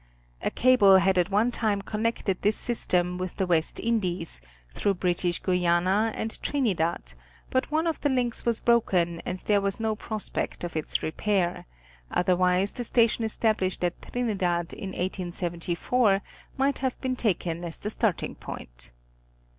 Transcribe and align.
A 0.41 0.49
cable 0.49 0.97
had 0.97 1.19
at 1.19 1.29
one 1.29 1.51
time 1.51 1.79
connected 1.79 2.41
this 2.41 2.55
system 2.55 3.19
with 3.19 3.35
the 3.35 3.45
West 3.45 3.79
Indies, 3.79 4.41
through 4.73 4.95
British 4.95 5.43
Guiana 5.43 6.11
and 6.15 6.41
Trinidad, 6.41 7.13
but 7.51 7.69
one 7.69 7.85
of 7.85 8.01
the 8.01 8.09
links 8.09 8.43
was 8.43 8.59
broken 8.59 9.21
and 9.27 9.37
there 9.41 9.61
was 9.61 9.79
no 9.79 9.95
prospect 9.95 10.63
of 10.63 10.75
its 10.75 11.03
repair, 11.03 11.67
otherwise 12.09 12.71
the 12.71 12.83
Station 12.83 13.23
established 13.23 13.83
at 13.83 14.01
Trinidad 14.01 14.73
in 14.73 14.89
1874 14.89 16.21
might 16.57 16.79
have 16.79 16.99
been 16.99 17.15
taken 17.15 17.63
as 17.63 17.77
the 17.77 17.91
starting 17.91 18.33
point. 18.33 18.91